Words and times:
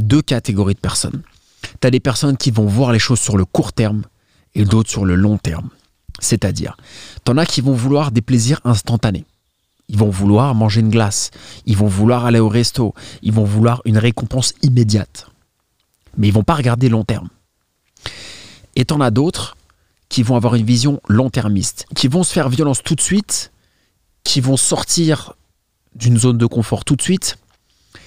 tu 0.00 0.02
deux 0.02 0.22
catégories 0.22 0.74
de 0.74 0.80
personnes. 0.80 1.22
Tu 1.80 1.86
as 1.86 1.90
des 1.90 2.00
personnes 2.00 2.36
qui 2.36 2.50
vont 2.50 2.66
voir 2.66 2.92
les 2.92 2.98
choses 2.98 3.20
sur 3.20 3.36
le 3.36 3.44
court 3.44 3.72
terme 3.72 4.02
et 4.54 4.64
d'autres 4.64 4.90
sur 4.90 5.04
le 5.04 5.14
long 5.14 5.38
terme. 5.38 5.68
C'est-à-dire, 6.18 6.76
tu 7.24 7.32
en 7.32 7.36
as 7.36 7.46
qui 7.46 7.60
vont 7.60 7.74
vouloir 7.74 8.10
des 8.10 8.22
plaisirs 8.22 8.60
instantanés. 8.64 9.24
Ils 9.88 9.98
vont 9.98 10.08
vouloir 10.08 10.54
manger 10.54 10.80
une 10.80 10.90
glace, 10.90 11.30
ils 11.66 11.76
vont 11.76 11.88
vouloir 11.88 12.24
aller 12.24 12.38
au 12.38 12.48
resto, 12.48 12.94
ils 13.22 13.32
vont 13.32 13.44
vouloir 13.44 13.82
une 13.84 13.98
récompense 13.98 14.54
immédiate. 14.62 15.26
Mais 16.16 16.28
ils 16.28 16.32
vont 16.32 16.44
pas 16.44 16.54
regarder 16.54 16.88
long 16.88 17.04
terme. 17.04 17.28
Et 18.76 18.86
en 18.90 19.00
as 19.00 19.10
d'autres 19.10 19.56
qui 20.08 20.22
vont 20.22 20.36
avoir 20.36 20.54
une 20.54 20.64
vision 20.64 21.00
long-termiste, 21.08 21.86
qui 21.96 22.08
vont 22.08 22.22
se 22.22 22.32
faire 22.32 22.48
violence 22.48 22.82
tout 22.82 22.94
de 22.94 23.00
suite, 23.00 23.52
qui 24.24 24.40
vont 24.40 24.56
sortir 24.56 25.34
d'une 25.94 26.18
zone 26.18 26.38
de 26.38 26.46
confort 26.46 26.84
tout 26.84 26.96
de 26.96 27.02
suite, 27.02 27.38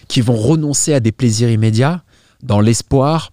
qui 0.07 0.21
vont 0.21 0.35
renoncer 0.35 0.93
à 0.93 0.99
des 0.99 1.11
plaisirs 1.11 1.49
immédiats 1.49 2.03
dans 2.43 2.59
l'espoir 2.59 3.31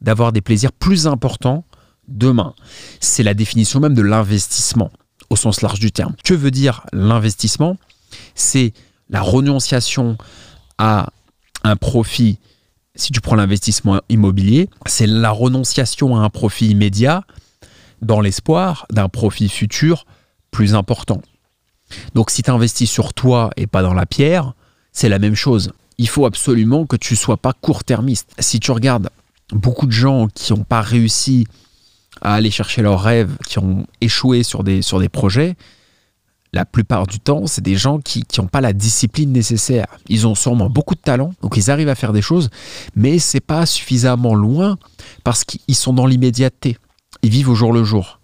d'avoir 0.00 0.32
des 0.32 0.40
plaisirs 0.40 0.72
plus 0.72 1.06
importants 1.06 1.64
demain. 2.06 2.54
C'est 3.00 3.22
la 3.22 3.34
définition 3.34 3.80
même 3.80 3.94
de 3.94 4.02
l'investissement 4.02 4.90
au 5.30 5.36
sens 5.36 5.60
large 5.60 5.80
du 5.80 5.92
terme. 5.92 6.14
Que 6.24 6.34
veut 6.34 6.50
dire 6.50 6.86
l'investissement? 6.92 7.76
C'est 8.34 8.72
la 9.10 9.20
renonciation 9.20 10.16
à 10.78 11.10
un 11.64 11.76
profit. 11.76 12.38
Si 12.94 13.12
tu 13.12 13.20
prends 13.20 13.36
l'investissement 13.36 14.00
immobilier, 14.08 14.68
c'est 14.86 15.06
la 15.06 15.30
renonciation 15.30 16.16
à 16.16 16.20
un 16.20 16.30
profit 16.30 16.68
immédiat 16.68 17.24
dans 18.02 18.20
l'espoir 18.20 18.86
d'un 18.90 19.08
profit 19.08 19.48
futur 19.48 20.06
plus 20.50 20.74
important. 20.74 21.20
Donc 22.14 22.30
si 22.30 22.42
tu 22.42 22.50
investis 22.50 22.90
sur 22.90 23.14
toi 23.14 23.50
et 23.56 23.66
pas 23.66 23.82
dans 23.82 23.94
la 23.94 24.06
pierre, 24.06 24.54
c'est 24.92 25.08
la 25.08 25.18
même 25.18 25.34
chose. 25.34 25.72
Il 25.98 26.08
faut 26.08 26.26
absolument 26.26 26.86
que 26.86 26.96
tu 26.96 27.16
sois 27.16 27.36
pas 27.36 27.52
court-termiste. 27.52 28.30
Si 28.38 28.60
tu 28.60 28.70
regardes 28.70 29.10
beaucoup 29.52 29.86
de 29.86 29.92
gens 29.92 30.28
qui 30.28 30.52
n'ont 30.52 30.64
pas 30.64 30.80
réussi 30.80 31.46
à 32.22 32.34
aller 32.34 32.50
chercher 32.50 32.82
leurs 32.82 33.02
rêves, 33.02 33.36
qui 33.46 33.58
ont 33.58 33.86
échoué 34.00 34.42
sur 34.42 34.64
des, 34.64 34.82
sur 34.82 35.00
des 35.00 35.08
projets, 35.08 35.56
la 36.52 36.64
plupart 36.64 37.06
du 37.06 37.20
temps, 37.20 37.46
c'est 37.46 37.62
des 37.62 37.76
gens 37.76 37.98
qui 37.98 38.24
n'ont 38.38 38.46
pas 38.46 38.60
la 38.60 38.72
discipline 38.72 39.32
nécessaire. 39.32 39.86
Ils 40.08 40.26
ont 40.26 40.34
sûrement 40.34 40.70
beaucoup 40.70 40.94
de 40.94 41.00
talent, 41.00 41.32
donc 41.42 41.56
ils 41.56 41.70
arrivent 41.70 41.88
à 41.88 41.94
faire 41.94 42.12
des 42.12 42.22
choses, 42.22 42.48
mais 42.94 43.18
c'est 43.18 43.40
pas 43.40 43.66
suffisamment 43.66 44.34
loin 44.34 44.78
parce 45.24 45.44
qu'ils 45.44 45.74
sont 45.74 45.92
dans 45.92 46.06
l'immédiateté. 46.06 46.78
Ils 47.22 47.30
vivent 47.30 47.50
au 47.50 47.54
jour 47.54 47.72
le 47.72 47.84
jour. 47.84 48.20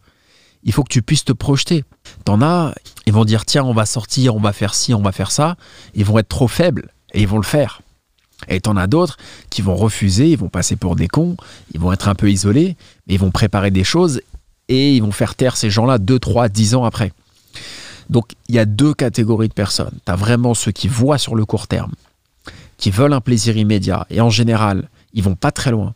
Il 0.63 0.73
faut 0.73 0.83
que 0.83 0.93
tu 0.93 1.03
puisses 1.03 1.25
te 1.25 1.33
projeter. 1.33 1.85
T'en 2.25 2.41
as, 2.41 2.75
ils 3.07 3.13
vont 3.13 3.27
dire 3.27 3.45
tiens, 3.45 3.65
on 3.65 3.75
va 3.75 3.85
sortir, 3.85 4.35
on 4.35 4.41
va 4.41 4.55
faire 4.55 4.75
ci, 4.75 4.95
on 4.95 5.03
va 5.03 5.13
faire 5.13 5.31
ça. 5.31 5.57
Ils 5.95 6.05
vont 6.05 6.19
être 6.19 6.29
trop 6.29 6.49
faibles 6.49 6.91
et 7.15 7.23
ils 7.23 7.29
vont 7.29 7.39
le 7.39 7.45
faire. 7.45 7.81
Et 8.49 8.61
t'en 8.61 8.77
as 8.77 8.87
d'autres 8.87 9.17
qui 9.49 9.63
vont 9.63 9.77
refuser, 9.77 10.31
ils 10.31 10.39
vont 10.39 10.49
passer 10.49 10.77
pour 10.77 10.97
des 10.97 11.09
cons, 11.09 11.37
ils 11.73 11.81
vont 11.81 11.93
être 11.93 12.09
un 12.09 12.15
peu 12.15 12.31
isolés, 12.31 12.77
mais 13.07 13.15
ils 13.15 13.21
vont 13.21 13.31
préparer 13.31 13.71
des 13.71 13.85
choses 13.85 14.21
et 14.69 14.95
ils 14.95 15.03
vont 15.03 15.13
faire 15.13 15.35
taire 15.35 15.57
ces 15.57 15.71
gens-là 15.71 15.99
2, 15.99 16.19
3, 16.19 16.49
10 16.49 16.75
ans 16.75 16.85
après. 16.85 17.13
Donc 18.11 18.33
il 18.49 18.55
y 18.55 18.59
a 18.59 18.67
deux 18.67 18.93
catégories 18.93 19.49
de 19.49 19.55
personnes. 19.55 19.99
Tu 20.05 20.13
as 20.13 20.17
vraiment 20.17 20.53
ceux 20.53 20.73
qui 20.73 20.89
voient 20.89 21.19
sur 21.19 21.35
le 21.35 21.47
court 21.47 21.69
terme, 21.69 21.93
qui 22.77 22.91
veulent 22.91 23.13
un 23.13 23.21
plaisir 23.21 23.57
immédiat, 23.57 24.07
et 24.11 24.21
en 24.21 24.31
général, 24.31 24.89
ils 25.15 25.23
vont 25.23 25.37
pas 25.37 25.53
très 25.53 25.71
loin. 25.71 25.95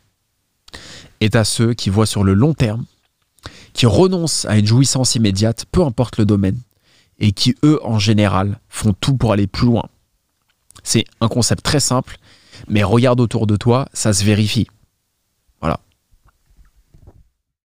Et 1.21 1.29
tu 1.29 1.37
as 1.37 1.45
ceux 1.45 1.75
qui 1.75 1.91
voient 1.91 2.07
sur 2.07 2.25
le 2.25 2.35
long 2.35 2.55
terme, 2.55 2.85
qui 3.73 3.87
renoncent 3.87 4.47
à 4.47 4.57
une 4.57 4.67
jouissance 4.67 5.17
immédiate, 5.17 5.67
peu 5.71 5.83
importe 5.83 6.19
le 6.19 6.25
domaine, 6.25 6.59
et 7.19 7.33
qui, 7.33 7.57
eux, 7.65 7.81
en 7.83 7.99
général, 7.99 8.61
font 8.69 8.95
tout 8.99 9.17
pour 9.17 9.33
aller 9.33 9.49
plus 9.49 9.67
loin. 9.67 9.89
C'est 10.83 11.05
un 11.21 11.29
concept 11.29 11.63
très 11.63 11.81
simple, 11.81 12.19
mais 12.69 12.83
regarde 12.83 13.21
autour 13.21 13.47
de 13.47 13.57
toi, 13.57 13.89
ça 13.93 14.13
se 14.13 14.25
vérifie. 14.25 14.67